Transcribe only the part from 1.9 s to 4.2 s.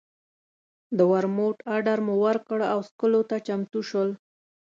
مو ورکړ او څښلو ته چمتو شول.